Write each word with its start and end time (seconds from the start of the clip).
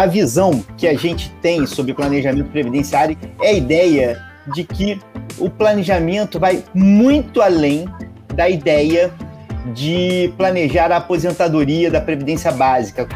a 0.00 0.06
visão 0.06 0.64
que 0.78 0.88
a 0.88 0.94
gente 0.94 1.30
tem 1.42 1.66
sobre 1.66 1.92
planejamento 1.92 2.48
previdenciário 2.48 3.18
é 3.42 3.48
a 3.48 3.52
ideia 3.52 4.18
de 4.54 4.64
que 4.64 4.98
o 5.36 5.50
planejamento 5.50 6.40
vai 6.40 6.64
muito 6.72 7.42
além 7.42 7.84
da 8.34 8.48
ideia 8.48 9.12
de 9.74 10.32
planejar 10.38 10.90
a 10.90 10.96
aposentadoria 10.96 11.90
da 11.90 12.00
Previdência 12.00 12.50
Básica. 12.50 13.06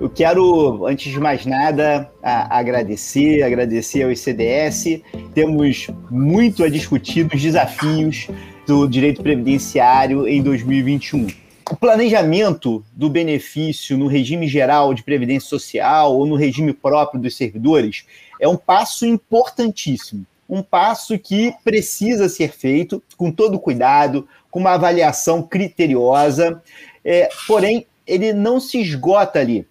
Eu 0.00 0.08
quero, 0.08 0.86
antes 0.86 1.10
de 1.10 1.18
mais 1.18 1.44
nada, 1.44 2.08
agradecer, 2.22 3.42
agradecer 3.42 4.04
ao 4.04 4.12
ICDS. 4.12 5.02
Temos 5.34 5.88
muito 6.08 6.62
a 6.62 6.68
discutir 6.68 7.24
dos 7.24 7.42
desafios 7.42 8.28
do 8.64 8.86
direito 8.86 9.20
previdenciário 9.20 10.28
em 10.28 10.40
2021. 10.40 11.47
O 11.70 11.76
planejamento 11.76 12.84
do 12.92 13.10
benefício 13.10 13.96
no 13.96 14.06
regime 14.06 14.48
geral 14.48 14.94
de 14.94 15.02
previdência 15.02 15.48
social 15.48 16.16
ou 16.16 16.26
no 16.26 16.34
regime 16.34 16.72
próprio 16.72 17.20
dos 17.20 17.36
servidores 17.36 18.04
é 18.40 18.48
um 18.48 18.56
passo 18.56 19.04
importantíssimo 19.04 20.26
um 20.48 20.62
passo 20.62 21.18
que 21.18 21.52
precisa 21.62 22.28
ser 22.28 22.52
feito 22.52 23.02
com 23.16 23.30
todo 23.30 23.58
cuidado, 23.58 24.26
com 24.50 24.58
uma 24.58 24.72
avaliação 24.72 25.42
criteriosa, 25.42 26.62
é, 27.04 27.28
porém, 27.46 27.86
ele 28.06 28.32
não 28.32 28.58
se 28.58 28.80
esgota 28.80 29.38
ali. 29.38 29.66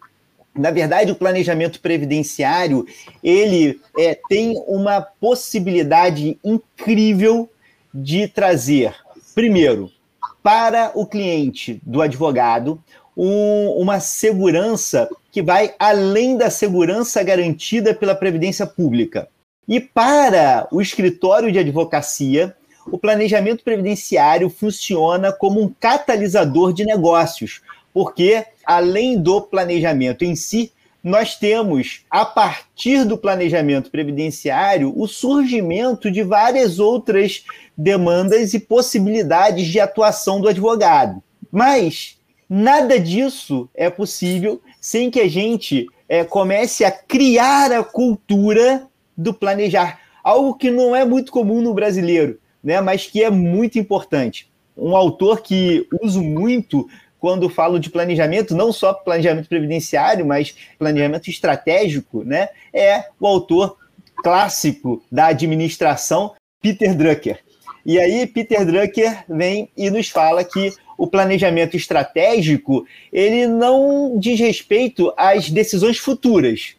Na 0.54 0.70
verdade, 0.70 1.12
o 1.12 1.16
planejamento 1.16 1.80
previdenciário 1.80 2.86
ele 3.24 3.80
é, 3.98 4.20
tem 4.30 4.56
uma 4.68 5.02
possibilidade 5.02 6.38
incrível 6.44 7.50
de 7.94 8.28
trazer, 8.28 8.94
primeiro, 9.34 9.92
para 10.48 10.94
o 10.96 11.06
cliente 11.06 11.82
do 11.84 12.02
advogado, 12.02 12.82
um, 13.18 13.68
uma 13.72 14.00
segurança 14.00 15.10
que 15.30 15.42
vai 15.42 15.74
além 15.78 16.38
da 16.38 16.50
segurança 16.50 17.22
garantida 17.22 17.94
pela 17.94 18.16
Previdência 18.16 18.66
Pública. 18.66 19.28
E 19.68 19.82
para 19.82 20.66
o 20.72 20.82
escritório 20.82 21.52
de 21.52 21.60
advocacia, 21.60 22.56
o 22.90 22.98
planejamento 22.98 23.62
previdenciário 23.62 24.50
funciona 24.50 25.34
como 25.34 25.62
um 25.62 25.68
catalisador 25.68 26.72
de 26.72 26.86
negócios, 26.86 27.60
porque 27.94 28.46
além 28.66 29.22
do 29.22 29.42
planejamento 29.42 30.24
em 30.24 30.34
si, 30.34 30.72
nós 31.04 31.36
temos, 31.36 32.02
a 32.10 32.26
partir 32.26 33.06
do 33.06 33.18
planejamento 33.18 33.90
previdenciário, 33.90 34.94
o 34.96 35.08
surgimento 35.08 36.12
de 36.12 36.24
várias 36.24 36.80
outras 36.80 37.46
demandas 37.78 38.54
e 38.54 38.60
possibilidades 38.60 39.68
de 39.68 39.80
atuação 39.80 40.42
do 40.42 40.48
advogado. 40.48 41.22
Mas 41.52 42.18
nada 42.50 43.00
disso 43.00 43.70
é 43.74 43.90
possível 43.90 44.62
sem 44.82 45.10
que 45.10 45.20
a 45.20 45.30
gente 45.30 45.88
é, 46.10 46.24
comece 46.24 46.84
a 46.84 46.92
criar 46.92 47.72
a 47.72 47.84
cultura 47.84 48.88
do 49.16 49.34
planejar. 49.34 50.00
Algo 50.24 50.56
que 50.56 50.70
não 50.70 50.96
é 50.96 51.06
muito 51.06 51.32
comum 51.32 51.62
no 51.62 51.74
brasileiro, 51.74 52.40
né? 52.64 52.82
mas 52.82 53.06
que 53.06 53.24
é 53.24 53.30
muito 53.30 53.80
importante. 53.80 54.50
Um 54.76 54.96
autor 54.96 55.42
que 55.42 55.88
uso 56.02 56.22
muito 56.22 56.88
quando 57.28 57.50
falo 57.50 57.78
de 57.78 57.90
planejamento, 57.90 58.56
não 58.56 58.72
só 58.72 58.94
planejamento 58.94 59.50
previdenciário, 59.50 60.26
mas 60.26 60.56
planejamento 60.80 61.30
estratégico, 61.30 62.24
né? 62.24 62.48
é 62.74 63.04
o 63.20 63.28
autor 63.28 63.76
clássico 64.24 65.04
da 65.12 65.26
administração, 65.26 66.36
Peter 66.62 66.96
Drucker. 66.96 67.40
E 67.86 68.00
aí, 68.00 68.26
Peter 68.26 68.66
Drucker 68.66 69.26
vem 69.28 69.70
e 69.76 69.90
nos 69.90 70.08
fala 70.08 70.42
que 70.42 70.72
o 70.98 71.06
planejamento 71.06 71.76
estratégico 71.76 72.88
ele 73.12 73.46
não 73.46 74.18
diz 74.18 74.40
respeito 74.40 75.14
às 75.18 75.50
decisões 75.50 75.98
futuras, 75.98 76.78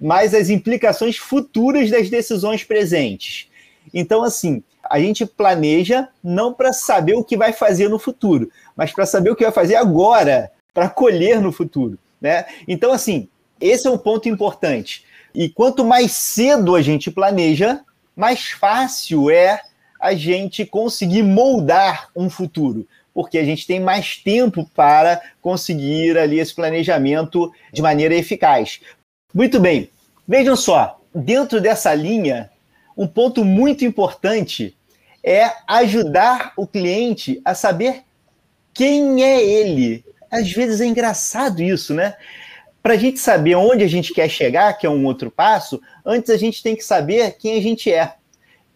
mas 0.00 0.32
as 0.32 0.48
implicações 0.48 1.16
futuras 1.16 1.90
das 1.90 2.08
decisões 2.08 2.62
presentes. 2.62 3.47
Então, 3.92 4.22
assim, 4.22 4.62
a 4.88 4.98
gente 4.98 5.26
planeja 5.26 6.08
não 6.22 6.52
para 6.52 6.72
saber 6.72 7.14
o 7.14 7.24
que 7.24 7.36
vai 7.36 7.52
fazer 7.52 7.88
no 7.88 7.98
futuro, 7.98 8.50
mas 8.76 8.92
para 8.92 9.06
saber 9.06 9.30
o 9.30 9.36
que 9.36 9.44
vai 9.44 9.52
fazer 9.52 9.76
agora, 9.76 10.50
para 10.72 10.88
colher 10.88 11.40
no 11.40 11.52
futuro. 11.52 11.98
Né? 12.20 12.44
Então, 12.66 12.92
assim, 12.92 13.28
esse 13.60 13.86
é 13.86 13.90
um 13.90 13.98
ponto 13.98 14.28
importante. 14.28 15.04
E 15.34 15.48
quanto 15.48 15.84
mais 15.84 16.12
cedo 16.12 16.74
a 16.74 16.82
gente 16.82 17.10
planeja, 17.10 17.80
mais 18.16 18.48
fácil 18.48 19.30
é 19.30 19.60
a 20.00 20.14
gente 20.14 20.64
conseguir 20.64 21.22
moldar 21.22 22.08
um 22.14 22.30
futuro, 22.30 22.86
porque 23.12 23.38
a 23.38 23.44
gente 23.44 23.66
tem 23.66 23.80
mais 23.80 24.16
tempo 24.16 24.68
para 24.74 25.20
conseguir 25.42 26.16
ali 26.16 26.38
esse 26.38 26.54
planejamento 26.54 27.52
de 27.72 27.82
maneira 27.82 28.14
eficaz. 28.14 28.80
Muito 29.34 29.60
bem. 29.60 29.90
Vejam 30.26 30.56
só, 30.56 31.00
dentro 31.14 31.60
dessa 31.60 31.94
linha, 31.94 32.50
um 32.98 33.06
ponto 33.06 33.44
muito 33.44 33.84
importante 33.84 34.76
é 35.22 35.48
ajudar 35.68 36.52
o 36.56 36.66
cliente 36.66 37.40
a 37.44 37.54
saber 37.54 38.02
quem 38.74 39.22
é 39.22 39.40
ele. 39.40 40.04
Às 40.28 40.50
vezes 40.50 40.80
é 40.80 40.86
engraçado 40.86 41.62
isso, 41.62 41.94
né? 41.94 42.16
Para 42.82 42.94
a 42.94 42.96
gente 42.96 43.20
saber 43.20 43.54
onde 43.54 43.84
a 43.84 43.88
gente 43.88 44.12
quer 44.12 44.28
chegar, 44.28 44.72
que 44.74 44.84
é 44.86 44.90
um 44.90 45.04
outro 45.06 45.30
passo, 45.30 45.80
antes 46.04 46.28
a 46.30 46.36
gente 46.36 46.60
tem 46.60 46.74
que 46.74 46.82
saber 46.82 47.36
quem 47.38 47.56
a 47.56 47.62
gente 47.62 47.90
é. 47.92 48.14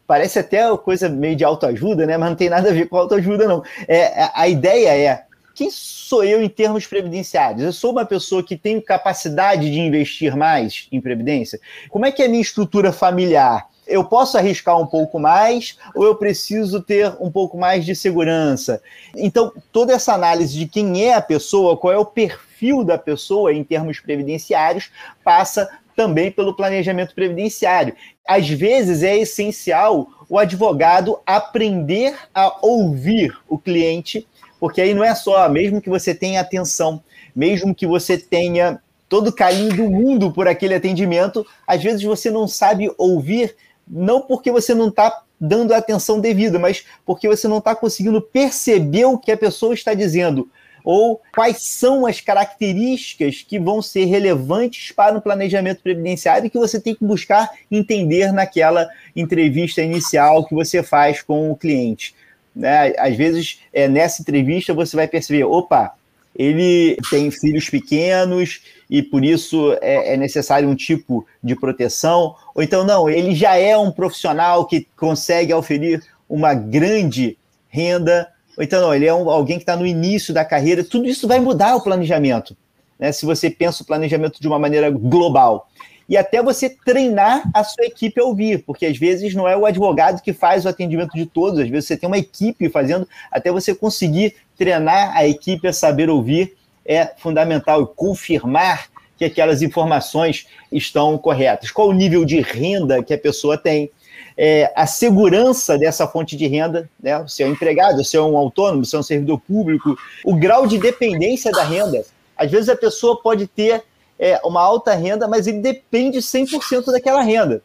Parece 0.06 0.38
até 0.38 0.64
coisa 0.76 1.08
meio 1.08 1.34
de 1.34 1.44
autoajuda, 1.44 2.06
né? 2.06 2.16
Mas 2.16 2.30
não 2.30 2.36
tem 2.36 2.48
nada 2.48 2.70
a 2.70 2.72
ver 2.72 2.88
com 2.88 2.96
autoajuda, 2.96 3.48
não. 3.48 3.64
É, 3.88 4.30
a 4.34 4.46
ideia 4.46 4.96
é 4.96 5.24
quem 5.54 5.68
sou 5.70 6.22
eu 6.22 6.40
em 6.42 6.48
termos 6.48 6.86
previdenciários? 6.86 7.62
Eu 7.62 7.72
sou 7.72 7.90
uma 7.90 8.04
pessoa 8.04 8.42
que 8.42 8.56
tem 8.56 8.80
capacidade 8.80 9.70
de 9.70 9.80
investir 9.80 10.36
mais 10.36 10.86
em 10.92 11.00
previdência? 11.00 11.58
Como 11.90 12.06
é 12.06 12.12
que 12.12 12.22
é 12.22 12.26
a 12.26 12.28
minha 12.28 12.40
estrutura 12.40 12.92
familiar? 12.92 13.71
Eu 13.86 14.04
posso 14.04 14.38
arriscar 14.38 14.78
um 14.78 14.86
pouco 14.86 15.18
mais 15.18 15.76
ou 15.94 16.04
eu 16.04 16.14
preciso 16.14 16.80
ter 16.80 17.14
um 17.20 17.30
pouco 17.30 17.58
mais 17.58 17.84
de 17.84 17.94
segurança? 17.94 18.82
Então, 19.16 19.52
toda 19.72 19.92
essa 19.92 20.14
análise 20.14 20.58
de 20.58 20.66
quem 20.66 21.04
é 21.04 21.14
a 21.14 21.22
pessoa, 21.22 21.76
qual 21.76 21.92
é 21.92 21.98
o 21.98 22.04
perfil 22.04 22.84
da 22.84 22.96
pessoa 22.96 23.52
em 23.52 23.64
termos 23.64 24.00
previdenciários, 24.00 24.90
passa 25.24 25.68
também 25.96 26.30
pelo 26.30 26.54
planejamento 26.54 27.14
previdenciário. 27.14 27.94
Às 28.26 28.48
vezes 28.48 29.02
é 29.02 29.16
essencial 29.18 30.06
o 30.28 30.38
advogado 30.38 31.18
aprender 31.26 32.16
a 32.34 32.56
ouvir 32.62 33.36
o 33.48 33.58
cliente 33.58 34.26
porque 34.62 34.80
aí 34.80 34.94
não 34.94 35.02
é 35.02 35.12
só, 35.12 35.48
mesmo 35.48 35.82
que 35.82 35.90
você 35.90 36.14
tenha 36.14 36.40
atenção, 36.40 37.02
mesmo 37.34 37.74
que 37.74 37.84
você 37.84 38.16
tenha 38.16 38.80
todo 39.08 39.26
o 39.26 39.32
carinho 39.32 39.74
do 39.74 39.90
mundo 39.90 40.30
por 40.30 40.46
aquele 40.46 40.72
atendimento, 40.72 41.44
às 41.66 41.82
vezes 41.82 42.04
você 42.04 42.30
não 42.30 42.46
sabe 42.46 42.88
ouvir, 42.96 43.56
não 43.92 44.22
porque 44.22 44.50
você 44.50 44.74
não 44.74 44.88
está 44.88 45.22
dando 45.38 45.74
a 45.74 45.76
atenção 45.76 46.18
devida, 46.18 46.58
mas 46.58 46.84
porque 47.04 47.28
você 47.28 47.46
não 47.46 47.58
está 47.58 47.76
conseguindo 47.76 48.22
perceber 48.22 49.04
o 49.04 49.18
que 49.18 49.30
a 49.30 49.36
pessoa 49.36 49.74
está 49.74 49.92
dizendo, 49.92 50.48
ou 50.82 51.20
quais 51.34 51.62
são 51.62 52.06
as 52.06 52.20
características 52.20 53.44
que 53.46 53.58
vão 53.58 53.82
ser 53.82 54.06
relevantes 54.06 54.92
para 54.92 55.18
o 55.18 55.20
planejamento 55.20 55.82
previdenciário 55.82 56.50
que 56.50 56.58
você 56.58 56.80
tem 56.80 56.94
que 56.94 57.04
buscar 57.04 57.50
entender 57.70 58.32
naquela 58.32 58.88
entrevista 59.14 59.82
inicial 59.82 60.46
que 60.46 60.54
você 60.54 60.82
faz 60.82 61.20
com 61.20 61.50
o 61.50 61.56
cliente. 61.56 62.14
Né? 62.54 62.94
Às 62.98 63.16
vezes, 63.16 63.60
é, 63.72 63.88
nessa 63.88 64.22
entrevista, 64.22 64.72
você 64.72 64.96
vai 64.96 65.06
perceber: 65.06 65.44
opa, 65.44 65.94
ele 66.34 66.96
tem 67.10 67.30
filhos 67.30 67.68
pequenos 67.68 68.62
e 68.88 69.02
por 69.02 69.24
isso 69.24 69.76
é, 69.80 70.14
é, 70.14 70.16
necessário 70.16 70.68
um 70.68 70.74
tipo 70.74 71.26
de 71.42 71.54
proteção. 71.54 72.34
Ou 72.54 72.62
então, 72.62 72.84
não, 72.84 73.08
ele 73.08 73.34
já 73.34 73.56
é 73.56 73.76
um 73.76 73.90
profissional 73.90 74.66
que 74.66 74.86
consegue 74.96 75.52
oferir 75.52 76.02
uma 76.28 76.54
grande 76.54 77.36
renda. 77.68 78.28
Ou 78.56 78.64
então, 78.64 78.80
não, 78.80 78.94
ele 78.94 79.06
é 79.06 79.14
um, 79.14 79.28
alguém 79.28 79.56
que 79.56 79.62
está 79.62 79.76
no 79.76 79.86
início 79.86 80.32
da 80.32 80.44
carreira. 80.44 80.84
Tudo 80.84 81.06
isso 81.06 81.28
vai 81.28 81.40
mudar 81.40 81.76
o 81.76 81.82
planejamento. 81.82 82.56
Né? 82.98 83.12
Se 83.12 83.26
você 83.26 83.50
pensa 83.50 83.82
o 83.82 83.86
planejamento 83.86 84.40
de 84.40 84.48
uma 84.48 84.58
maneira 84.58 84.90
global 84.90 85.68
e 86.12 86.16
até 86.18 86.42
você 86.42 86.68
treinar 86.68 87.42
a 87.54 87.64
sua 87.64 87.86
equipe 87.86 88.20
a 88.20 88.24
ouvir, 88.24 88.62
porque 88.66 88.84
às 88.84 88.98
vezes 88.98 89.34
não 89.34 89.48
é 89.48 89.56
o 89.56 89.64
advogado 89.64 90.20
que 90.20 90.34
faz 90.34 90.66
o 90.66 90.68
atendimento 90.68 91.12
de 91.14 91.24
todos, 91.24 91.58
às 91.58 91.70
vezes 91.70 91.86
você 91.86 91.96
tem 91.96 92.06
uma 92.06 92.18
equipe 92.18 92.68
fazendo, 92.68 93.08
até 93.30 93.50
você 93.50 93.74
conseguir 93.74 94.34
treinar 94.54 95.16
a 95.16 95.26
equipe 95.26 95.66
a 95.66 95.72
saber 95.72 96.10
ouvir 96.10 96.54
é 96.84 97.06
fundamental 97.16 97.82
e 97.82 97.86
confirmar 97.96 98.88
que 99.16 99.24
aquelas 99.24 99.62
informações 99.62 100.46
estão 100.70 101.16
corretas. 101.16 101.70
Qual 101.70 101.88
o 101.88 101.94
nível 101.94 102.26
de 102.26 102.42
renda 102.42 103.02
que 103.02 103.14
a 103.14 103.18
pessoa 103.18 103.56
tem? 103.56 103.90
É, 104.36 104.70
a 104.76 104.86
segurança 104.86 105.78
dessa 105.78 106.06
fonte 106.06 106.36
de 106.36 106.46
renda, 106.46 106.90
né? 107.02 107.24
se 107.26 107.42
é 107.42 107.46
um 107.46 107.52
empregado, 107.52 108.04
se 108.04 108.18
é 108.18 108.20
um 108.20 108.36
autônomo, 108.36 108.84
se 108.84 108.94
é 108.94 108.98
um 108.98 109.02
servidor 109.02 109.40
público, 109.40 109.96
o 110.26 110.36
grau 110.36 110.66
de 110.66 110.76
dependência 110.76 111.50
da 111.50 111.64
renda. 111.64 112.04
Às 112.36 112.50
vezes 112.50 112.68
a 112.68 112.76
pessoa 112.76 113.18
pode 113.22 113.46
ter 113.46 113.82
é, 114.22 114.40
uma 114.44 114.60
alta 114.60 114.94
renda, 114.94 115.26
mas 115.26 115.48
ele 115.48 115.58
depende 115.58 116.18
100% 116.18 116.92
daquela 116.92 117.22
renda. 117.22 117.60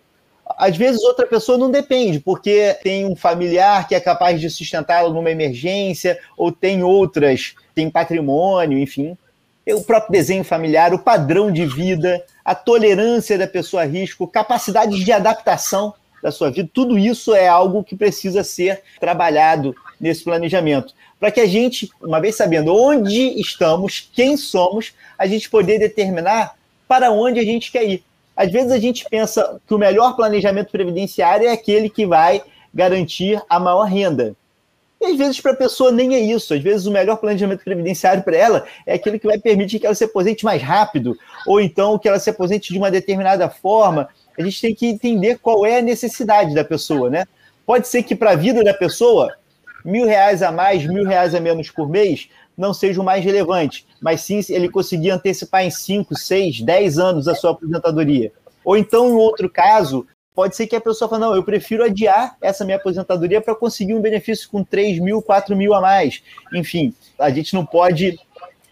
Às 0.58 0.76
vezes 0.76 1.04
outra 1.04 1.28
pessoa 1.28 1.56
não 1.56 1.70
depende, 1.70 2.20
porque 2.20 2.76
tem 2.82 3.06
um 3.06 3.16
familiar 3.16 3.88
que 3.88 3.94
é 3.94 4.00
capaz 4.00 4.42
de 4.42 4.50
sustentá-lo 4.50 5.14
numa 5.14 5.30
emergência, 5.30 6.18
ou 6.36 6.52
tem 6.52 6.82
outras, 6.82 7.54
tem 7.76 7.92
patrimônio, 7.92 8.80
enfim. 8.80 9.16
o 9.68 9.84
próprio 9.84 10.14
desenho 10.14 10.44
familiar, 10.44 10.96
o 10.96 11.00
padrão 11.00 11.52
de 11.52 11.64
vida, 11.64 12.24
a 12.44 12.56
tolerância 12.56 13.38
da 13.38 13.46
pessoa 13.46 13.84
a 13.84 13.86
risco, 13.86 14.28
capacidade 14.28 15.04
de 15.04 15.12
adaptação 15.12 15.94
da 16.24 16.32
sua 16.32 16.50
vida, 16.50 16.68
tudo 16.74 16.98
isso 16.98 17.36
é 17.36 17.48
algo 17.48 17.84
que 17.84 17.96
precisa 17.96 18.44
ser 18.44 18.82
trabalhado 19.00 19.76
nesse 20.00 20.24
planejamento. 20.24 20.94
Para 21.20 21.32
que 21.32 21.40
a 21.40 21.48
gente, 21.48 21.90
uma 22.02 22.20
vez 22.20 22.36
sabendo 22.36 22.76
onde 22.76 23.40
estamos, 23.40 24.10
quem 24.14 24.38
somos, 24.38 24.94
a 25.18 25.26
gente 25.28 25.50
poder 25.50 25.80
determinar 25.80 26.56
para 26.88 27.12
onde 27.12 27.40
a 27.40 27.44
gente 27.44 27.72
quer 27.72 27.84
ir. 27.84 28.04
Às 28.36 28.52
vezes 28.52 28.72
a 28.72 28.78
gente 28.78 29.04
pensa 29.10 29.60
que 29.68 29.74
o 29.74 29.80
melhor 29.80 30.16
planejamento 30.16 30.70
previdenciário 30.72 31.48
é 31.48 31.52
aquele 31.52 31.90
que 31.90 32.06
vai 32.06 32.42
garantir 32.74 33.42
a 33.50 33.60
maior 33.60 33.86
renda. 33.86 34.36
E 35.02 35.06
às 35.06 35.18
vezes 35.18 35.42
para 35.42 35.52
a 35.52 35.56
pessoa 35.56 35.92
nem 35.92 36.16
é 36.16 36.20
isso. 36.20 36.54
Às 36.54 36.62
vezes 36.62 36.86
o 36.86 36.92
melhor 36.92 37.18
planejamento 37.18 37.64
previdenciário 37.64 38.24
para 38.24 38.36
ela 38.36 38.66
é 38.86 38.94
aquele 38.94 39.18
que 39.18 39.28
vai 39.28 39.40
permitir 39.40 39.80
que 39.80 39.86
ela 39.86 39.96
se 39.96 40.04
aposente 40.04 40.46
mais 40.46 40.62
rápido, 40.62 41.18
ou 41.46 41.60
então 41.60 41.98
que 41.98 42.08
ela 42.08 42.20
se 42.20 42.30
aposente 42.30 42.72
de 42.72 42.78
uma 42.78 42.92
determinada 42.92 43.50
forma. 43.50 44.10
A 44.38 44.44
gente 44.44 44.62
tem 44.62 44.76
que 44.76 44.86
entender 44.86 45.40
qual 45.40 45.66
é 45.66 45.80
a 45.80 45.82
necessidade 45.82 46.54
da 46.54 46.64
pessoa, 46.64 47.10
né? 47.10 47.26
Pode 47.66 47.88
ser 47.88 48.04
que 48.04 48.16
para 48.16 48.32
a 48.32 48.36
vida 48.36 48.64
da 48.64 48.74
pessoa, 48.74 49.34
mil 49.88 50.06
reais 50.06 50.44
a 50.44 50.52
mais, 50.52 50.86
mil 50.86 51.06
reais 51.06 51.34
a 51.34 51.40
menos 51.40 51.72
por 51.72 51.90
mês 51.90 52.28
não 52.58 52.74
seja 52.74 53.00
o 53.00 53.06
mais 53.06 53.24
relevante, 53.24 53.88
mas 54.02 54.22
sim 54.22 54.42
ele 54.50 54.68
conseguir 54.68 55.12
antecipar 55.12 55.64
em 55.64 55.70
5, 55.70 56.14
6, 56.16 56.62
10 56.62 56.98
anos 57.00 57.28
a 57.28 57.36
sua 57.36 57.52
aposentadoria. 57.52 58.32
Ou 58.66 58.76
então, 58.76 59.08
em 59.08 59.14
outro 59.14 59.50
caso, 59.50 60.06
pode 60.36 60.56
ser 60.56 60.68
que 60.68 60.76
a 60.76 60.82
pessoa 60.82 61.08
fale, 61.08 61.22
não, 61.22 61.36
eu 61.36 61.44
prefiro 61.44 61.86
adiar 61.86 62.36
essa 62.42 62.66
minha 62.66 62.78
aposentadoria 62.78 63.40
para 63.40 63.56
conseguir 63.56 63.94
um 63.94 64.02
benefício 64.02 64.50
com 64.50 64.64
3 64.64 65.00
mil, 65.00 65.22
4 65.22 65.56
mil 65.56 65.74
a 65.74 65.80
mais. 65.80 66.22
Enfim, 66.54 66.94
a 67.18 67.30
gente 67.30 67.54
não 67.54 67.66
pode 67.66 68.20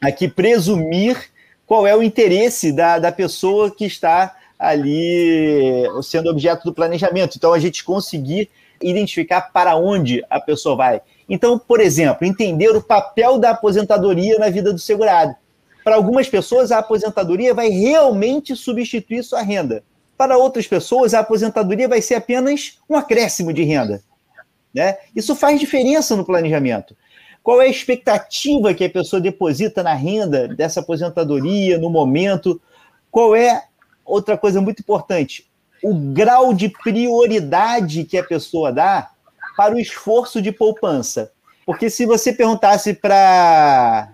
aqui 0.02 0.28
presumir 0.28 1.30
qual 1.66 1.88
é 1.88 1.96
o 1.96 2.04
interesse 2.04 2.72
da, 2.72 3.00
da 3.00 3.12
pessoa 3.12 3.72
que 3.72 3.86
está 3.86 4.36
ali 4.58 5.84
sendo 6.04 6.30
objeto 6.30 6.64
do 6.66 6.74
planejamento. 6.74 7.38
Então, 7.38 7.54
a 7.54 7.60
gente 7.60 7.84
conseguir 7.84 8.50
identificar 8.90 9.42
para 9.54 9.76
onde 9.76 10.24
a 10.30 10.40
pessoa 10.40 10.76
vai. 10.76 11.02
Então, 11.28 11.58
por 11.58 11.80
exemplo, 11.80 12.26
entender 12.26 12.70
o 12.70 12.82
papel 12.82 13.38
da 13.38 13.52
aposentadoria 13.52 14.38
na 14.38 14.50
vida 14.50 14.72
do 14.72 14.80
segurado. 14.80 15.36
Para 15.84 15.96
algumas 15.96 16.28
pessoas, 16.28 16.72
a 16.72 16.80
aposentadoria 16.80 17.54
vai 17.54 17.70
realmente 17.70 18.56
substituir 18.56 19.24
sua 19.24 19.42
renda. 19.42 19.84
Para 20.18 20.38
outras 20.38 20.66
pessoas, 20.66 21.14
a 21.14 21.20
aposentadoria 21.20 21.88
vai 21.88 22.02
ser 22.02 22.16
apenas 22.16 22.80
um 22.90 22.96
acréscimo 22.96 23.52
de 23.52 23.64
renda. 23.64 24.02
Né? 24.74 24.98
Isso 25.16 25.36
faz 25.36 25.60
diferença 25.60 26.16
no 26.16 26.26
planejamento. 26.26 26.96
Qual 27.44 27.62
é 27.62 27.66
a 27.66 27.70
expectativa 27.70 28.74
que 28.74 28.84
a 28.84 28.90
pessoa 28.90 29.22
deposita 29.22 29.84
na 29.84 29.94
renda 29.94 30.48
dessa 30.48 30.80
aposentadoria, 30.80 31.78
no 31.78 31.90
momento? 31.90 32.60
Qual 33.12 33.36
é 33.36 33.64
outra 34.04 34.38
coisa 34.38 34.60
muito 34.60 34.80
importante? 34.80 35.48
O 35.86 35.94
grau 35.94 36.54
de 36.54 36.70
prioridade 36.70 38.06
que 38.06 38.18
a 38.18 38.24
pessoa 38.24 38.72
dá 38.72 39.12
para 39.56 39.76
o 39.76 39.80
esforço 39.80 40.42
de 40.42 40.52
poupança. 40.52 41.32
Porque 41.66 41.90
se 41.90 42.06
você 42.06 42.34
perguntasse 42.34 42.94
para. 42.94 44.10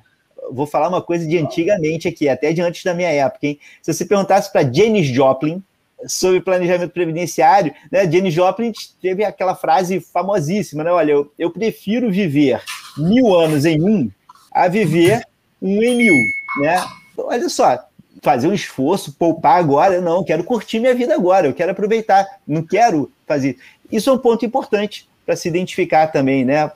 Vou 0.52 0.66
falar 0.66 0.90
uma 0.90 1.02
coisa 1.02 1.26
de 1.26 1.38
antigamente 1.38 2.08
aqui, 2.08 2.28
até 2.28 2.52
de 2.52 2.62
antes 2.62 2.84
da 2.84 2.94
minha 2.94 3.10
época, 3.10 3.48
hein? 3.48 3.60
Se 3.82 3.94
você 3.94 4.06
perguntasse 4.06 4.52
para 4.52 4.64
Janis 4.64 5.08
Joplin, 5.08 5.64
sobre 6.08 6.42
planejamento 6.42 6.92
previdenciário, 6.92 7.74
né? 7.92 8.10
Jenny 8.10 8.32
Joplin 8.32 8.72
teve 9.02 9.24
aquela 9.24 9.56
frase 9.56 10.00
famosíssima, 10.00 10.84
né? 10.84 10.92
Olha, 10.92 11.12
eu, 11.12 11.32
eu 11.38 11.52
prefiro 11.52 12.12
viver 12.12 12.62
mil 12.98 13.34
anos 13.36 13.66
em 13.66 13.82
um 13.82 14.10
a 14.52 14.68
viver 14.68 15.22
um 15.62 15.82
em 15.82 15.96
mil, 15.98 16.16
né? 16.62 16.84
Olha 17.18 17.50
só, 17.50 17.80
fazer 18.22 18.48
um 18.48 18.54
esforço, 18.54 19.14
poupar 19.14 19.58
agora, 19.58 20.00
não, 20.00 20.24
quero 20.24 20.44
curtir 20.44 20.80
minha 20.80 20.94
vida 20.94 21.14
agora, 21.16 21.48
eu 21.48 21.54
quero 21.54 21.72
aproveitar, 21.72 22.28
não 22.48 22.62
quero 22.62 23.12
fazer. 23.26 23.58
Isso 23.92 24.10
é 24.10 24.14
um 24.14 24.18
ponto 24.18 24.46
importante 24.46 25.10
para 25.26 25.36
se 25.36 25.48
identificar 25.48 26.08
também, 26.08 26.46
né? 26.46 26.72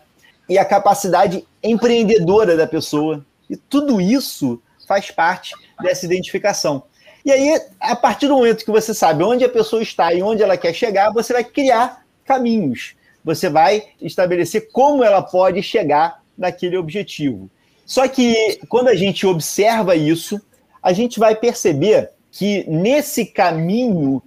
E 0.50 0.57
a 0.57 0.65
capacidade 0.65 1.45
empreendedora 1.63 2.57
da 2.57 2.68
pessoa. 2.68 3.24
E 3.50 3.56
tudo 3.56 4.01
isso 4.01 4.62
faz 4.88 5.12
parte 5.12 5.53
dessa 5.81 6.06
identificação. 6.06 6.83
E 7.24 7.31
aí, 7.31 7.59
a 7.80 7.95
partir 7.95 8.27
do 8.27 8.36
momento 8.36 8.63
que 8.63 8.71
você 8.71 8.94
sabe 8.94 9.24
onde 9.24 9.44
a 9.44 9.50
pessoa 9.50 9.81
está 9.81 10.13
e 10.13 10.21
onde 10.21 10.44
ela 10.44 10.57
quer 10.57 10.74
chegar, 10.74 11.12
você 11.12 11.33
vai 11.33 11.44
criar 11.44 12.03
caminhos. 12.24 12.95
Você 13.24 13.50
vai 13.50 13.83
estabelecer 14.00 14.69
como 14.71 15.03
ela 15.03 15.21
pode 15.21 15.62
chegar 15.63 16.21
naquele 16.38 16.77
objetivo. 16.77 17.50
Só 17.83 18.07
que 18.07 18.59
quando 18.69 18.89
a 18.89 18.95
gente 18.95 19.25
observa 19.25 19.95
isso, 19.95 20.39
a 20.86 20.94
gente 20.94 21.20
vai 21.20 21.36
perceber 21.36 22.12
que 22.30 22.64
nesse 22.70 23.26
caminho, 23.26 24.22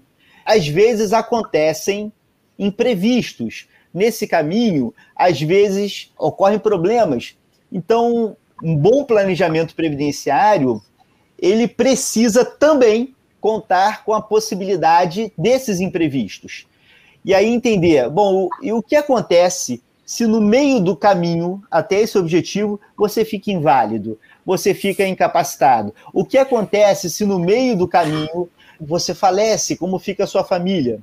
às 0.44 0.66
vezes 0.66 1.12
acontecem 1.12 2.12
imprevistos. 2.58 3.68
Nesse 3.94 4.26
caminho, 4.26 4.92
às 5.14 5.40
vezes 5.40 6.12
ocorrem 6.18 6.58
problemas. 6.58 7.36
Então, 7.70 8.36
um 8.60 8.76
bom 8.76 9.04
planejamento 9.04 9.72
previdenciário 9.72 10.82
ele 11.38 11.68
precisa 11.68 12.44
também 12.44 13.14
contar 13.40 14.04
com 14.04 14.12
a 14.12 14.20
possibilidade 14.20 15.32
desses 15.38 15.78
imprevistos. 15.78 16.66
E 17.24 17.32
aí 17.32 17.46
entender, 17.46 18.10
bom, 18.10 18.48
e 18.60 18.72
o 18.72 18.82
que 18.82 18.96
acontece 18.96 19.80
se 20.08 20.26
no 20.26 20.40
meio 20.40 20.80
do 20.80 20.96
caminho 20.96 21.62
até 21.70 22.00
esse 22.00 22.16
objetivo 22.16 22.80
você 22.96 23.26
fica 23.26 23.50
inválido, 23.50 24.18
você 24.44 24.72
fica 24.72 25.06
incapacitado? 25.06 25.94
O 26.14 26.24
que 26.24 26.38
acontece 26.38 27.10
se 27.10 27.26
no 27.26 27.38
meio 27.38 27.76
do 27.76 27.86
caminho 27.86 28.48
você 28.80 29.14
falece, 29.14 29.76
como 29.76 29.98
fica 29.98 30.24
a 30.24 30.26
sua 30.26 30.42
família? 30.42 31.00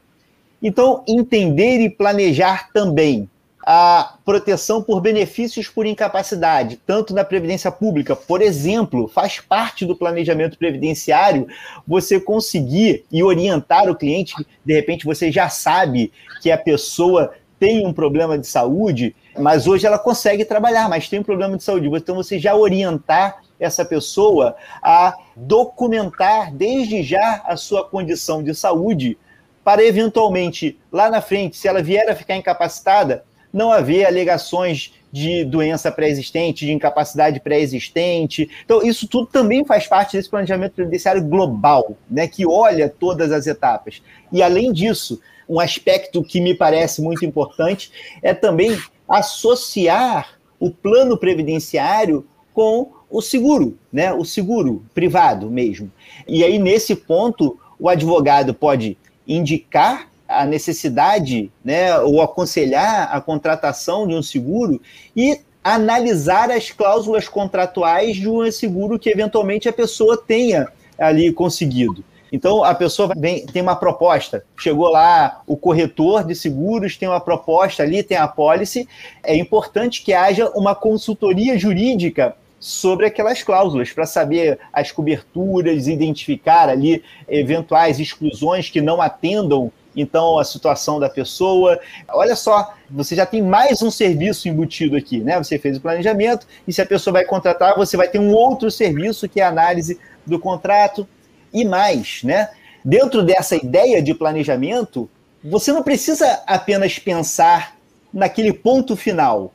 Então, 0.59 1.03
entender 1.07 1.81
e 1.81 1.89
planejar 1.89 2.71
também 2.73 3.29
a 3.63 4.15
proteção 4.25 4.81
por 4.81 4.99
benefícios 5.01 5.67
por 5.67 5.85
incapacidade, 5.85 6.79
tanto 6.83 7.13
na 7.13 7.23
Previdência 7.23 7.71
Pública, 7.71 8.15
por 8.15 8.41
exemplo, 8.41 9.07
faz 9.07 9.39
parte 9.39 9.85
do 9.85 9.95
planejamento 9.95 10.57
previdenciário 10.57 11.47
você 11.87 12.19
conseguir 12.19 13.05
e 13.11 13.21
orientar 13.21 13.87
o 13.87 13.95
cliente, 13.95 14.33
de 14.65 14.73
repente 14.73 15.05
você 15.05 15.31
já 15.31 15.47
sabe 15.47 16.11
que 16.41 16.49
a 16.49 16.57
pessoa 16.57 17.33
tem 17.59 17.85
um 17.85 17.93
problema 17.93 18.37
de 18.37 18.47
saúde, 18.47 19.15
mas 19.37 19.67
hoje 19.67 19.85
ela 19.85 19.99
consegue 19.99 20.45
trabalhar, 20.45 20.89
mas 20.89 21.09
tem 21.09 21.19
um 21.19 21.23
problema 21.23 21.57
de 21.57 21.63
saúde. 21.63 21.87
Então 21.87 22.15
você 22.15 22.37
já 22.37 22.55
orientar 22.55 23.41
essa 23.59 23.85
pessoa 23.85 24.55
a 24.81 25.15
documentar 25.35 26.53
desde 26.53 27.01
já 27.03 27.41
a 27.45 27.55
sua 27.55 27.85
condição 27.87 28.43
de 28.43 28.53
saúde 28.53 29.17
para 29.63 29.83
eventualmente 29.83 30.77
lá 30.91 31.09
na 31.09 31.21
frente, 31.21 31.57
se 31.57 31.67
ela 31.67 31.81
vier 31.81 32.07
a 32.09 32.15
ficar 32.15 32.35
incapacitada, 32.35 33.23
não 33.55 33.71
haver 33.71 34.05
alegações 34.05 34.93
de 35.09 35.45
doença 35.45 35.89
pré-existente, 35.89 36.65
de 36.65 36.73
incapacidade 36.73 37.39
pré-existente. 37.39 38.49
Então, 38.65 38.83
isso 38.83 39.07
tudo 39.07 39.27
também 39.27 39.63
faz 39.63 39.87
parte 39.87 40.17
desse 40.17 40.29
planejamento 40.29 40.73
previdenciário 40.73 41.23
global, 41.23 41.95
né, 42.11 42.27
que 42.27 42.45
olha 42.45 42.89
todas 42.89 43.31
as 43.31 43.47
etapas. 43.47 44.01
E, 44.29 44.43
além 44.43 44.73
disso, 44.73 45.21
um 45.47 45.57
aspecto 45.57 46.21
que 46.21 46.41
me 46.41 46.53
parece 46.53 47.01
muito 47.01 47.23
importante 47.23 47.91
é 48.21 48.33
também 48.33 48.77
associar 49.07 50.37
o 50.59 50.69
plano 50.69 51.17
previdenciário 51.17 52.27
com 52.53 52.91
o 53.09 53.21
seguro, 53.21 53.77
né, 53.93 54.11
o 54.11 54.25
seguro 54.25 54.83
privado 54.93 55.49
mesmo. 55.49 55.89
E 56.27 56.43
aí, 56.43 56.59
nesse 56.59 56.93
ponto, 56.93 57.57
o 57.79 57.87
advogado 57.87 58.53
pode 58.53 58.97
indicar 59.25 60.09
a 60.41 60.45
necessidade, 60.45 61.51
né, 61.63 61.97
ou 61.99 62.21
aconselhar 62.21 63.09
a 63.15 63.21
contratação 63.21 64.07
de 64.07 64.13
um 64.13 64.23
seguro 64.23 64.81
e 65.15 65.39
analisar 65.63 66.51
as 66.51 66.69
cláusulas 66.69 67.27
contratuais 67.27 68.15
de 68.15 68.29
um 68.29 68.49
seguro 68.51 68.99
que 68.99 69.09
eventualmente 69.09 69.67
a 69.67 69.73
pessoa 69.73 70.15
tenha 70.15 70.67
ali 70.97 71.33
conseguido. 71.33 72.03
Então 72.31 72.63
a 72.63 72.75
pessoa 72.75 73.11
vem, 73.15 73.45
tem 73.45 73.61
uma 73.61 73.75
proposta, 73.75 74.43
chegou 74.57 74.89
lá 74.89 75.41
o 75.47 75.55
corretor 75.55 76.23
de 76.23 76.35
seguros 76.35 76.97
tem 76.97 77.07
uma 77.07 77.19
proposta 77.19 77.83
ali, 77.83 78.03
tem 78.03 78.17
a 78.17 78.27
pólice. 78.27 78.87
É 79.23 79.35
importante 79.35 80.03
que 80.03 80.13
haja 80.13 80.49
uma 80.49 80.75
consultoria 80.75 81.57
jurídica 81.57 82.35
sobre 82.59 83.05
aquelas 83.05 83.43
cláusulas 83.43 83.91
para 83.91 84.05
saber 84.05 84.59
as 84.73 84.91
coberturas, 84.91 85.87
identificar 85.87 86.67
ali 86.67 87.03
eventuais 87.27 87.99
exclusões 87.99 88.69
que 88.69 88.81
não 88.81 89.01
atendam 89.01 89.71
então 89.95 90.37
a 90.37 90.43
situação 90.43 90.99
da 90.99 91.09
pessoa. 91.09 91.79
Olha 92.09 92.35
só, 92.35 92.73
você 92.89 93.15
já 93.15 93.25
tem 93.25 93.41
mais 93.41 93.81
um 93.81 93.89
serviço 93.89 94.47
embutido 94.47 94.95
aqui, 94.95 95.19
né? 95.19 95.37
Você 95.37 95.57
fez 95.57 95.77
o 95.77 95.81
planejamento 95.81 96.45
e 96.67 96.73
se 96.73 96.81
a 96.81 96.85
pessoa 96.85 97.13
vai 97.13 97.25
contratar, 97.25 97.75
você 97.75 97.95
vai 97.95 98.07
ter 98.07 98.19
um 98.19 98.33
outro 98.33 98.69
serviço 98.69 99.29
que 99.29 99.39
é 99.39 99.43
a 99.43 99.49
análise 99.49 99.99
do 100.25 100.39
contrato 100.39 101.07
e 101.53 101.63
mais, 101.63 102.21
né? 102.23 102.49
Dentro 102.83 103.23
dessa 103.23 103.55
ideia 103.55 104.01
de 104.01 104.13
planejamento, 104.13 105.09
você 105.43 105.71
não 105.71 105.81
precisa 105.81 106.43
apenas 106.45 106.99
pensar 106.99 107.75
naquele 108.13 108.53
ponto 108.53 108.95
final. 108.95 109.53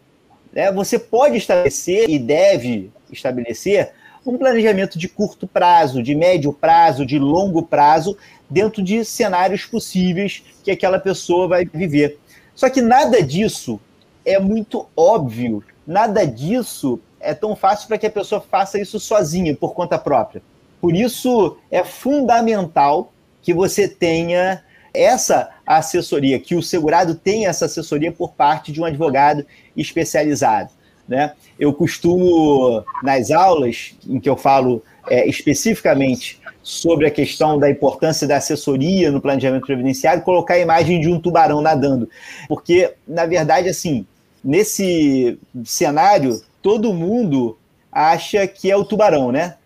Né? 0.53 0.71
Você 0.73 0.99
pode 0.99 1.37
estabelecer 1.37 2.09
e 2.09 2.19
deve 2.19 2.91
estabelecer 3.11 3.93
um 4.25 4.37
planejamento 4.37 4.99
de 4.99 5.09
curto 5.09 5.47
prazo, 5.47 6.03
de 6.03 6.15
médio 6.15 6.53
prazo, 6.53 7.07
de 7.07 7.19
longo 7.19 7.63
prazo, 7.63 8.17
dentro 8.49 8.83
de 8.83 9.05
cenários 9.05 9.65
possíveis 9.65 10.43
que 10.63 10.71
aquela 10.71 10.99
pessoa 10.99 11.49
vai 11.49 11.65
viver. 11.65 12.19
Só 12.55 12.69
que 12.69 12.83
nada 12.83 13.23
disso 13.23 13.81
é 14.25 14.39
muito 14.39 14.87
óbvio, 14.97 15.65
nada 15.87 16.27
disso 16.27 17.01
é 17.21 17.35
tão 17.35 17.55
fácil 17.55 17.89
para 17.89 17.99
que 17.99 18.07
a 18.07 18.11
pessoa 18.11 18.41
faça 18.41 18.81
isso 18.81 18.99
sozinha, 18.99 19.55
por 19.55 19.75
conta 19.75 19.99
própria. 19.99 20.43
Por 20.81 20.95
isso 20.95 21.59
é 21.71 21.85
fundamental 21.85 23.13
que 23.43 23.53
você 23.55 23.87
tenha 23.87 24.63
essa 24.93 25.51
assessoria, 25.67 26.41
que 26.41 26.57
o 26.57 26.63
segurado 26.63 27.15
tenha 27.15 27.49
essa 27.49 27.67
assessoria 27.67 28.11
por 28.11 28.33
parte 28.33 28.73
de 28.73 28.81
um 28.81 28.85
advogado 28.85 29.47
especializado. 29.77 30.71
Né? 31.11 31.33
Eu 31.59 31.75
costumo, 31.75 32.85
nas 33.03 33.33
aulas 33.33 33.97
em 34.09 34.21
que 34.21 34.31
eu 34.31 34.37
falo 34.37 34.81
é, 35.09 35.29
especificamente 35.29 36.41
sobre 36.63 37.05
a 37.05 37.11
questão 37.11 37.59
da 37.59 37.69
importância 37.69 38.29
da 38.29 38.37
assessoria 38.37 39.11
no 39.11 39.21
planejamento 39.21 39.67
previdenciário, 39.67 40.23
colocar 40.23 40.55
a 40.55 40.61
imagem 40.61 41.01
de 41.01 41.09
um 41.09 41.19
tubarão 41.19 41.61
nadando. 41.61 42.09
Porque, 42.47 42.95
na 43.09 43.27
verdade, 43.27 43.69
assim, 43.69 44.07
nesse 44.45 45.37
cenário, 45.65 46.41
todo 46.63 46.95
mundo 46.95 47.59
acha 47.91 48.47
que 48.47 48.71
é 48.71 48.77
o 48.77 48.85
tubarão, 48.85 49.33
né? 49.33 49.57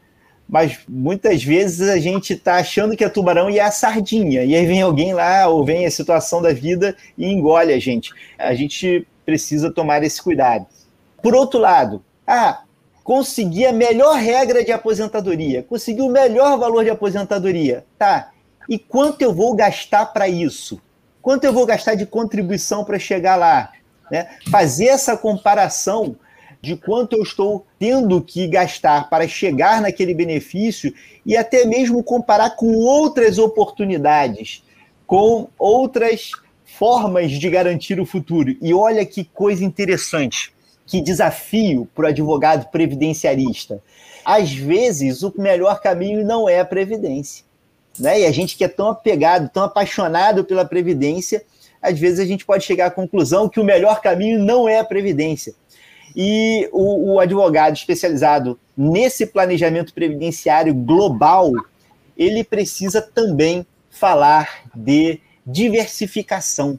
Mas 0.48 0.78
muitas 0.88 1.44
vezes 1.44 1.90
a 1.90 1.98
gente 1.98 2.32
está 2.32 2.56
achando 2.56 2.96
que 2.96 3.04
é 3.04 3.08
tubarão 3.10 3.50
e 3.50 3.58
é 3.58 3.62
a 3.62 3.70
sardinha. 3.70 4.44
E 4.44 4.54
aí 4.54 4.64
vem 4.64 4.80
alguém 4.80 5.12
lá, 5.12 5.46
ou 5.46 5.62
vem 5.62 5.84
a 5.84 5.90
situação 5.90 6.40
da 6.40 6.54
vida 6.54 6.96
e 7.18 7.26
engole 7.26 7.70
a 7.70 7.78
gente. 7.78 8.12
A 8.38 8.54
gente 8.54 9.06
precisa 9.26 9.70
tomar 9.70 10.02
esse 10.02 10.22
cuidado. 10.22 10.66
Por 11.24 11.34
outro 11.34 11.58
lado, 11.58 12.04
ah, 12.26 12.64
consegui 13.02 13.64
a 13.64 13.72
melhor 13.72 14.14
regra 14.16 14.62
de 14.62 14.70
aposentadoria, 14.70 15.62
consegui 15.62 16.02
o 16.02 16.10
melhor 16.10 16.58
valor 16.58 16.84
de 16.84 16.90
aposentadoria. 16.90 17.86
Tá. 17.98 18.30
E 18.68 18.78
quanto 18.78 19.22
eu 19.22 19.32
vou 19.32 19.54
gastar 19.56 20.04
para 20.04 20.28
isso? 20.28 20.78
Quanto 21.22 21.44
eu 21.44 21.52
vou 21.54 21.64
gastar 21.64 21.94
de 21.94 22.04
contribuição 22.04 22.84
para 22.84 22.98
chegar 22.98 23.36
lá? 23.36 23.72
Né? 24.10 24.28
Fazer 24.50 24.88
essa 24.88 25.16
comparação 25.16 26.14
de 26.60 26.76
quanto 26.76 27.16
eu 27.16 27.22
estou 27.22 27.66
tendo 27.78 28.20
que 28.20 28.46
gastar 28.46 29.08
para 29.08 29.26
chegar 29.26 29.80
naquele 29.80 30.12
benefício 30.12 30.92
e 31.24 31.38
até 31.38 31.64
mesmo 31.64 32.04
comparar 32.04 32.50
com 32.50 32.74
outras 32.74 33.38
oportunidades, 33.38 34.62
com 35.06 35.48
outras 35.58 36.32
formas 36.66 37.30
de 37.32 37.48
garantir 37.48 37.98
o 37.98 38.04
futuro. 38.04 38.54
E 38.60 38.74
olha 38.74 39.06
que 39.06 39.24
coisa 39.24 39.64
interessante, 39.64 40.53
que 40.86 41.00
desafio 41.00 41.88
para 41.94 42.06
o 42.06 42.08
advogado 42.08 42.70
previdenciarista. 42.70 43.82
Às 44.24 44.52
vezes, 44.52 45.22
o 45.22 45.32
melhor 45.36 45.80
caminho 45.80 46.24
não 46.24 46.48
é 46.48 46.60
a 46.60 46.64
previdência. 46.64 47.44
Né? 47.98 48.20
E 48.20 48.26
a 48.26 48.32
gente 48.32 48.56
que 48.56 48.64
é 48.64 48.68
tão 48.68 48.88
apegado, 48.88 49.48
tão 49.50 49.64
apaixonado 49.64 50.44
pela 50.44 50.64
previdência, 50.64 51.44
às 51.80 51.98
vezes 51.98 52.18
a 52.18 52.24
gente 52.24 52.44
pode 52.44 52.64
chegar 52.64 52.86
à 52.86 52.90
conclusão 52.90 53.48
que 53.48 53.60
o 53.60 53.64
melhor 53.64 54.00
caminho 54.00 54.38
não 54.38 54.68
é 54.68 54.78
a 54.78 54.84
previdência. 54.84 55.54
E 56.16 56.68
o, 56.72 57.14
o 57.14 57.20
advogado 57.20 57.74
especializado 57.74 58.58
nesse 58.76 59.26
planejamento 59.26 59.92
previdenciário 59.92 60.74
global, 60.74 61.52
ele 62.16 62.42
precisa 62.42 63.02
também 63.02 63.66
falar 63.90 64.62
de 64.74 65.20
diversificação. 65.46 66.78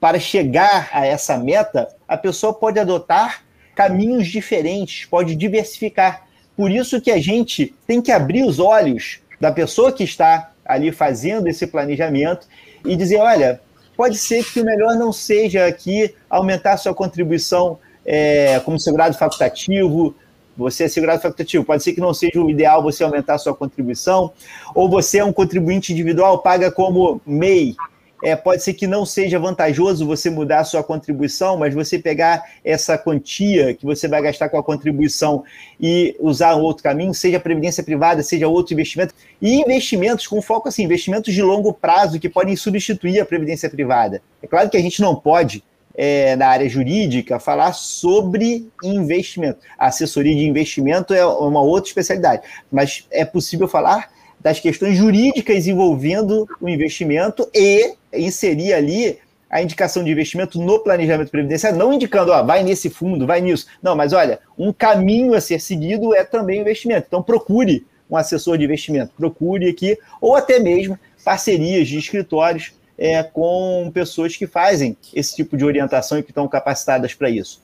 Para 0.00 0.18
chegar 0.20 0.88
a 0.92 1.06
essa 1.06 1.36
meta, 1.36 1.88
a 2.06 2.16
pessoa 2.16 2.52
pode 2.52 2.78
adotar 2.78 3.45
caminhos 3.76 4.26
diferentes, 4.26 5.04
pode 5.04 5.36
diversificar. 5.36 6.26
Por 6.56 6.70
isso 6.70 7.00
que 7.00 7.10
a 7.10 7.20
gente 7.20 7.74
tem 7.86 8.00
que 8.00 8.10
abrir 8.10 8.42
os 8.42 8.58
olhos 8.58 9.20
da 9.38 9.52
pessoa 9.52 9.92
que 9.92 10.02
está 10.02 10.50
ali 10.64 10.90
fazendo 10.90 11.46
esse 11.46 11.66
planejamento 11.66 12.48
e 12.84 12.96
dizer, 12.96 13.18
olha, 13.18 13.60
pode 13.94 14.16
ser 14.16 14.42
que 14.42 14.60
o 14.60 14.64
melhor 14.64 14.96
não 14.96 15.12
seja 15.12 15.66
aqui 15.66 16.14
aumentar 16.28 16.72
a 16.72 16.76
sua 16.78 16.94
contribuição 16.94 17.78
é, 18.04 18.58
como 18.60 18.80
segurado 18.80 19.16
facultativo, 19.18 20.14
você 20.56 20.84
é 20.84 20.88
segurado 20.88 21.20
facultativo, 21.20 21.62
pode 21.62 21.82
ser 21.82 21.92
que 21.92 22.00
não 22.00 22.14
seja 22.14 22.40
o 22.40 22.48
ideal 22.48 22.82
você 22.82 23.04
aumentar 23.04 23.34
a 23.34 23.38
sua 23.38 23.54
contribuição, 23.54 24.32
ou 24.74 24.88
você 24.88 25.18
é 25.18 25.24
um 25.24 25.32
contribuinte 25.32 25.92
individual, 25.92 26.38
paga 26.38 26.70
como 26.70 27.20
MEI, 27.26 27.76
é, 28.22 28.34
pode 28.34 28.62
ser 28.62 28.74
que 28.74 28.86
não 28.86 29.04
seja 29.04 29.38
vantajoso 29.38 30.06
você 30.06 30.30
mudar 30.30 30.60
a 30.60 30.64
sua 30.64 30.82
contribuição, 30.82 31.56
mas 31.56 31.74
você 31.74 31.98
pegar 31.98 32.42
essa 32.64 32.96
quantia 32.96 33.74
que 33.74 33.84
você 33.84 34.08
vai 34.08 34.22
gastar 34.22 34.48
com 34.48 34.58
a 34.58 34.62
contribuição 34.62 35.44
e 35.78 36.16
usar 36.18 36.56
um 36.56 36.62
outro 36.62 36.82
caminho, 36.82 37.12
seja 37.12 37.38
previdência 37.38 37.84
privada, 37.84 38.22
seja 38.22 38.48
outro 38.48 38.72
investimento, 38.72 39.14
e 39.40 39.60
investimentos 39.60 40.26
com 40.26 40.40
foco 40.40 40.68
assim, 40.68 40.84
investimentos 40.84 41.34
de 41.34 41.42
longo 41.42 41.72
prazo 41.72 42.18
que 42.18 42.28
podem 42.28 42.56
substituir 42.56 43.20
a 43.20 43.26
previdência 43.26 43.68
privada. 43.68 44.22
É 44.42 44.46
claro 44.46 44.70
que 44.70 44.76
a 44.76 44.82
gente 44.82 45.02
não 45.02 45.14
pode 45.14 45.62
é, 45.96 46.36
na 46.36 46.48
área 46.48 46.68
jurídica 46.68 47.38
falar 47.38 47.72
sobre 47.72 48.68
investimento. 48.82 49.60
A 49.78 49.86
assessoria 49.86 50.34
de 50.34 50.46
investimento 50.46 51.14
é 51.14 51.24
uma 51.24 51.62
outra 51.62 51.88
especialidade, 51.88 52.42
mas 52.70 53.06
é 53.10 53.24
possível 53.24 53.66
falar 53.66 54.10
das 54.46 54.60
questões 54.60 54.96
jurídicas 54.96 55.66
envolvendo 55.66 56.48
o 56.60 56.68
investimento 56.68 57.50
e 57.52 57.96
inserir 58.12 58.74
ali 58.74 59.18
a 59.50 59.60
indicação 59.60 60.04
de 60.04 60.12
investimento 60.12 60.60
no 60.60 60.78
planejamento 60.78 61.32
previdenciário, 61.32 61.76
não 61.76 61.92
indicando, 61.92 62.30
ó, 62.30 62.44
vai 62.44 62.62
nesse 62.62 62.88
fundo, 62.88 63.26
vai 63.26 63.40
nisso. 63.40 63.66
Não, 63.82 63.96
mas 63.96 64.12
olha, 64.12 64.38
um 64.56 64.72
caminho 64.72 65.34
a 65.34 65.40
ser 65.40 65.60
seguido 65.60 66.14
é 66.14 66.22
também 66.22 66.60
o 66.60 66.62
investimento. 66.62 67.06
Então 67.08 67.24
procure 67.24 67.84
um 68.08 68.16
assessor 68.16 68.56
de 68.56 68.62
investimento, 68.62 69.10
procure 69.16 69.68
aqui, 69.68 69.98
ou 70.20 70.36
até 70.36 70.60
mesmo 70.60 70.96
parcerias 71.24 71.88
de 71.88 71.98
escritórios 71.98 72.72
é, 72.96 73.24
com 73.24 73.90
pessoas 73.92 74.36
que 74.36 74.46
fazem 74.46 74.96
esse 75.12 75.34
tipo 75.34 75.56
de 75.56 75.64
orientação 75.64 76.20
e 76.20 76.22
que 76.22 76.30
estão 76.30 76.46
capacitadas 76.46 77.12
para 77.14 77.28
isso. 77.28 77.60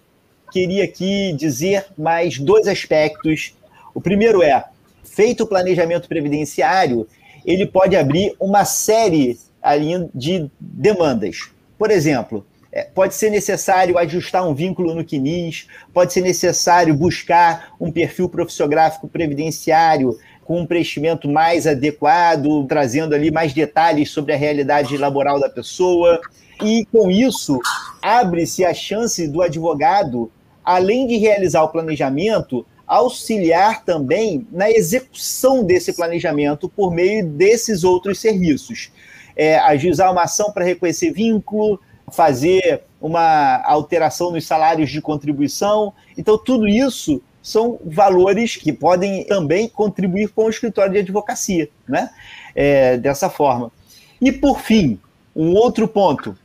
Queria 0.51 0.83
aqui 0.83 1.33
dizer 1.35 1.87
mais 1.97 2.41
dois 2.41 2.67
aspectos. 2.67 3.55
O 3.95 4.01
primeiro 4.01 4.43
é, 4.43 4.65
feito 5.03 5.45
o 5.45 5.47
planejamento 5.47 6.09
previdenciário, 6.09 7.07
ele 7.45 7.67
pode 7.67 7.97
abrir 7.97 8.35
uma 8.39 8.65
série 8.65 9.39
ali 9.61 10.09
de 10.15 10.51
demandas. 10.59 11.51
Por 11.79 11.91
exemplo, 11.91 12.45
é, 12.73 12.85
pode 12.85 13.15
ser 13.15 13.31
necessário 13.31 13.99
ajustar 13.99 14.49
um 14.49 14.55
vínculo 14.55 14.95
no 14.95 15.05
CNIS, 15.05 15.67
pode 15.93 16.13
ser 16.13 16.23
necessário 16.23 16.95
buscar 16.95 17.75
um 17.79 17.93
perfil 17.93 18.29
profissiográfico 18.29 19.07
previdenciário 19.07 20.19
com 20.45 20.61
um 20.61 20.67
preenchimento 20.67 21.29
mais 21.29 21.67
adequado, 21.67 22.67
trazendo 22.67 23.15
ali 23.15 23.31
mais 23.31 23.53
detalhes 23.53 24.11
sobre 24.11 24.33
a 24.33 24.37
realidade 24.37 24.97
laboral 24.97 25.39
da 25.39 25.49
pessoa. 25.49 26.21
E 26.63 26.87
com 26.87 27.11
isso, 27.11 27.61
abre-se 28.01 28.65
a 28.65 28.73
chance 28.73 29.29
do 29.29 29.43
advogado, 29.43 30.31
além 30.65 31.07
de 31.07 31.17
realizar 31.17 31.63
o 31.63 31.69
planejamento, 31.69 32.67
auxiliar 32.93 33.83
também 33.85 34.47
na 34.53 34.71
execução 34.71 35.65
desse 35.65 35.95
planejamento 35.95 36.69
por 36.69 36.93
meio 36.93 37.27
desses 37.27 37.85
outros 37.85 38.21
serviços. 38.21 38.93
É, 39.35 39.57
ajuizar 39.61 40.13
uma 40.13 40.25
ação 40.25 40.53
para 40.53 40.63
reconhecer 40.63 41.11
vínculo, 41.11 41.81
fazer 42.13 42.83
uma 43.01 43.63
alteração 43.65 44.31
nos 44.31 44.45
salários 44.45 44.91
de 44.91 45.01
contribuição. 45.01 45.95
Então, 46.19 46.37
tudo 46.37 46.69
isso 46.69 47.23
são 47.43 47.81
valores 47.83 48.57
que 48.57 48.75
podem 48.75 49.25
também 49.25 49.69
contribuir 49.69 50.29
com 50.29 50.45
o 50.45 50.51
escritório 50.51 50.93
de 50.93 50.99
advocacia, 50.99 51.71
né? 51.89 52.11
É, 52.55 52.99
dessa 52.99 53.31
forma. 53.31 53.73
E, 54.21 54.31
por 54.31 54.61
fim, 54.61 55.01
um 55.35 55.55
outro 55.55 55.89
ponto: 55.89 56.37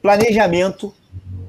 planejamento 0.00 0.94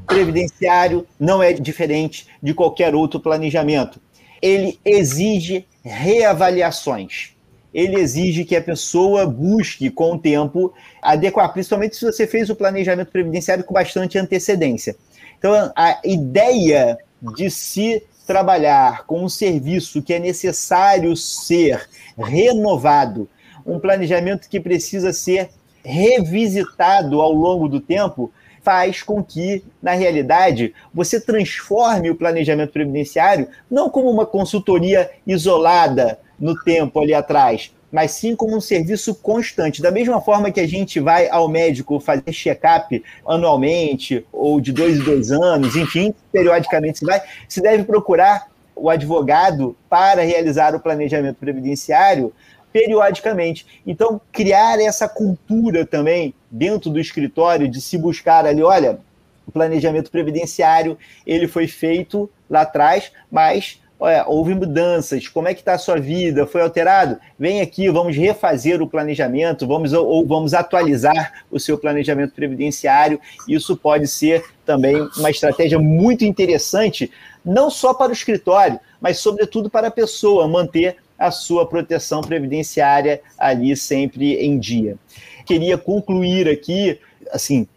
previdenciário 0.06 1.08
não 1.18 1.42
é 1.42 1.54
diferente 1.54 2.28
de 2.44 2.54
qualquer 2.54 2.94
outro 2.94 3.18
planejamento. 3.18 4.02
Ele 4.42 4.80
exige 4.84 5.66
reavaliações. 5.84 7.32
Ele 7.74 7.96
exige 7.98 8.44
que 8.44 8.56
a 8.56 8.62
pessoa 8.62 9.26
busque, 9.26 9.90
com 9.90 10.14
o 10.14 10.20
tempo, 10.20 10.74
adequar, 11.02 11.54
principalmente 11.54 11.96
se 11.96 12.06
você 12.06 12.28
fez 12.28 12.50
o 12.50 12.56
planejamento 12.56 13.12
previdenciário 13.12 13.64
com 13.64 13.74
bastante 13.74 14.18
antecedência. 14.18 14.96
Então, 15.38 15.72
a 15.76 16.00
ideia 16.04 16.98
de 17.36 17.50
se 17.50 18.04
trabalhar 18.28 19.06
com 19.06 19.24
um 19.24 19.30
serviço 19.30 20.02
que 20.02 20.14
é 20.14 20.20
necessário 20.20 21.16
ser 21.16 21.90
renovado, 22.18 23.30
um 23.66 23.80
planejamento 23.80 24.50
que 24.50 24.60
precisa 24.60 25.14
ser 25.14 25.50
revisitado 25.84 27.20
ao 27.20 27.32
longo 27.32 27.68
do 27.68 27.80
tempo, 27.80 28.32
faz 28.64 29.02
com 29.02 29.24
que, 29.24 29.64
na 29.82 29.92
realidade, 29.92 30.74
você 30.94 31.20
transforme 31.20 32.10
o 32.10 32.16
planejamento 32.16 32.72
previdenciário 32.72 33.48
não 33.70 33.90
como 33.90 34.10
uma 34.10 34.26
consultoria 34.26 35.10
isolada 35.26 36.20
no 36.40 36.56
tempo 36.64 37.00
ali 37.00 37.14
atrás, 37.14 37.74
mas 37.92 38.12
sim 38.12 38.36
como 38.36 38.56
um 38.56 38.62
serviço 38.62 39.14
constante. 39.16 39.82
Da 39.82 39.92
mesma 39.92 40.22
forma 40.22 40.52
que 40.52 40.60
a 40.60 40.68
gente 40.68 41.00
vai 41.00 41.30
ao 41.30 41.48
médico 41.48 42.00
fazer 42.00 42.32
check-up 42.32 43.04
anualmente, 43.28 44.26
ou 44.32 44.62
de 44.62 44.72
dois 44.72 44.98
em 44.98 45.04
dois 45.04 45.32
anos, 45.32 45.76
enfim, 45.76 46.14
periodicamente 46.32 47.00
se 47.00 47.06
vai, 47.06 47.22
se 47.48 47.62
deve 47.62 47.84
procurar 47.84 48.50
o 48.76 48.90
advogado 48.90 49.76
para 49.88 50.24
realizar 50.24 50.74
o 50.74 50.80
planejamento 50.80 51.36
previdenciário 51.36 52.34
periodicamente. 52.72 53.66
Então, 53.86 54.20
criar 54.32 54.80
essa 54.80 55.08
cultura 55.08 55.86
também 55.86 56.34
dentro 56.50 56.90
do 56.90 57.00
escritório 57.00 57.68
de 57.68 57.82
se 57.82 57.98
buscar 57.98 58.46
ali, 58.46 58.64
olha, 58.64 59.00
o 59.46 59.52
planejamento 59.52 60.12
previdenciário, 60.12 60.98
ele 61.26 61.48
foi 61.48 61.68
feito 61.68 62.30
lá 62.50 62.62
atrás, 62.62 63.12
mas 63.30 63.80
olha, 64.00 64.26
houve 64.28 64.56
mudanças, 64.56 65.28
como 65.28 65.48
é 65.48 65.54
que 65.54 65.62
está 65.62 65.74
a 65.74 65.78
sua 65.78 66.00
vida, 66.00 66.48
foi 66.48 66.62
alterado? 66.62 67.20
Vem 67.38 67.62
aqui, 67.62 67.88
vamos 67.90 68.18
refazer 68.18 68.82
o 68.82 68.88
planejamento, 68.88 69.68
vamos 69.68 69.94
ou 69.94 70.26
vamos 70.26 70.56
atualizar 70.56 71.44
o 71.52 71.60
seu 71.60 71.78
planejamento 71.78 72.34
previdenciário. 72.34 73.20
Isso 73.48 73.78
pode 73.78 74.08
ser 74.08 74.44
também 74.66 74.96
uma 75.18 75.30
estratégia 75.30 75.78
muito 75.78 76.26
interessante, 76.26 77.12
não 77.46 77.70
só 77.70 77.94
para 77.94 78.10
o 78.10 78.14
escritório, 78.14 78.80
mas 79.00 79.20
sobretudo 79.20 79.70
para 79.70 79.90
a 79.90 79.92
pessoa 79.92 80.48
manter 80.48 80.98
a 81.22 81.32
sua 81.32 81.68
proteção 81.68 82.22
previdenciária 82.22 83.22
ali 83.38 83.76
sempre 83.78 84.36
em 84.36 84.58
dia. 84.58 84.98
Queria 85.46 85.78
concluir 85.78 86.50
aqui, 86.50 87.00
assim, 87.32 87.68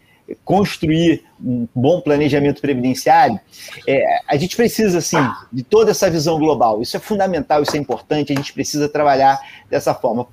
construir 0.43 1.23
um 1.39 1.67
bom 1.75 2.01
planejamento 2.01 2.59
previdenciário, 2.59 3.39
é, 3.87 4.03
a 4.27 4.35
gente 4.37 4.55
precisa, 4.55 4.97
assim, 4.97 5.17
de 5.53 5.61
toda 5.61 5.91
essa 5.91 6.09
visão 6.09 6.39
global. 6.39 6.81
Isso 6.81 6.97
é 6.97 6.99
fundamental, 6.99 7.61
isso 7.61 7.75
é 7.75 7.79
importante, 7.79 8.33
a 8.33 8.35
gente 8.35 8.51
precisa 8.51 8.89
trabalhar 8.89 9.39
dessa 9.69 9.93
forma. 9.93 10.27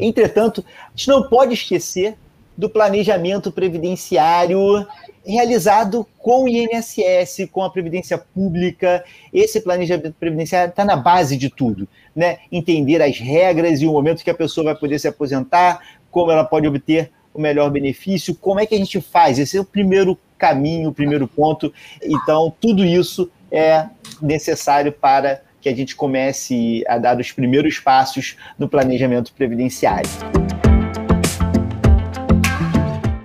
Entretanto, 0.00 0.64
a 0.66 0.96
gente 0.96 1.08
não 1.08 1.28
pode 1.28 1.52
esquecer 1.52 2.16
do 2.56 2.68
planejamento 2.68 3.50
previdenciário 3.50 4.86
realizado 5.26 6.06
com 6.18 6.44
o 6.44 6.48
INSS, 6.48 7.48
com 7.50 7.62
a 7.62 7.70
Previdência 7.70 8.18
Pública. 8.18 9.04
Esse 9.32 9.60
planejamento 9.60 10.14
previdenciário 10.18 10.70
está 10.70 10.84
na 10.84 10.96
base 10.96 11.36
de 11.36 11.48
tudo. 11.48 11.88
Né? 12.14 12.38
Entender 12.52 13.02
as 13.02 13.18
regras 13.18 13.80
e 13.80 13.86
o 13.86 13.92
momento 13.92 14.22
que 14.22 14.30
a 14.30 14.34
pessoa 14.34 14.66
vai 14.66 14.74
poder 14.76 14.98
se 14.98 15.08
aposentar, 15.08 15.80
como 16.10 16.30
ela 16.30 16.44
pode 16.44 16.66
obter 16.68 17.10
o 17.32 17.40
melhor 17.40 17.68
benefício, 17.70 18.34
como 18.36 18.60
é 18.60 18.66
que 18.66 18.74
a 18.74 18.78
gente 18.78 19.00
faz? 19.00 19.38
Esse 19.38 19.56
é 19.56 19.60
o 19.60 19.64
primeiro 19.64 20.16
caminho, 20.38 20.90
o 20.90 20.94
primeiro 20.94 21.26
ponto. 21.26 21.72
Então, 22.00 22.54
tudo 22.60 22.84
isso 22.84 23.28
é 23.50 23.86
necessário 24.22 24.92
para 24.92 25.42
que 25.60 25.68
a 25.68 25.74
gente 25.74 25.96
comece 25.96 26.84
a 26.86 26.98
dar 26.98 27.18
os 27.18 27.32
primeiros 27.32 27.78
passos 27.80 28.36
no 28.58 28.68
planejamento 28.68 29.32
previdenciário. 29.32 30.43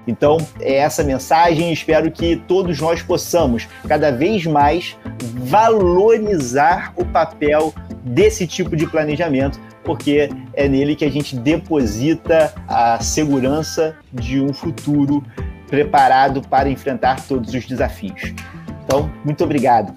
Então, 0.09 0.37
é 0.59 0.77
essa 0.77 1.03
mensagem. 1.03 1.71
Espero 1.71 2.11
que 2.11 2.35
todos 2.35 2.79
nós 2.79 3.03
possamos 3.03 3.67
cada 3.87 4.11
vez 4.11 4.43
mais 4.45 4.97
valorizar 5.21 6.93
o 6.97 7.05
papel 7.05 7.71
desse 8.03 8.47
tipo 8.47 8.75
de 8.75 8.87
planejamento, 8.87 9.59
porque 9.83 10.29
é 10.53 10.67
nele 10.67 10.95
que 10.95 11.05
a 11.05 11.11
gente 11.11 11.35
deposita 11.35 12.53
a 12.67 12.99
segurança 12.99 13.95
de 14.11 14.41
um 14.41 14.51
futuro 14.51 15.23
preparado 15.67 16.41
para 16.41 16.69
enfrentar 16.69 17.23
todos 17.27 17.53
os 17.53 17.65
desafios. 17.65 18.33
Então, 18.83 19.11
muito 19.23 19.43
obrigado. 19.43 19.93